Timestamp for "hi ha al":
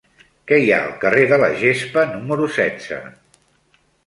0.61-0.95